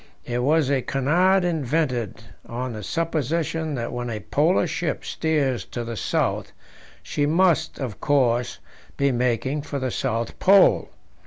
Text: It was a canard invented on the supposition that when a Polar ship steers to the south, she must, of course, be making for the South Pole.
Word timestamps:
It 0.25 0.39
was 0.41 0.71
a 0.71 0.81
canard 0.81 1.45
invented 1.45 2.23
on 2.47 2.73
the 2.73 2.81
supposition 2.81 3.75
that 3.75 3.93
when 3.93 4.09
a 4.09 4.19
Polar 4.21 4.65
ship 4.65 5.05
steers 5.05 5.63
to 5.65 5.83
the 5.83 5.95
south, 5.95 6.53
she 7.03 7.27
must, 7.27 7.77
of 7.77 8.01
course, 8.01 8.57
be 8.97 9.11
making 9.11 9.61
for 9.61 9.77
the 9.77 9.91
South 9.91 10.39
Pole. 10.39 10.89